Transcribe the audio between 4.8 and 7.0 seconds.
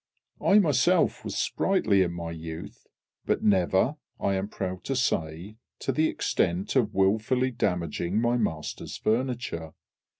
to say, to the extent of